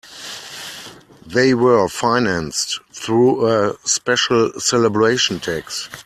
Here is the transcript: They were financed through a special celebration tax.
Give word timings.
They 1.27 1.53
were 1.53 1.87
financed 1.87 2.79
through 2.91 3.47
a 3.47 3.75
special 3.87 4.51
celebration 4.59 5.39
tax. 5.39 5.89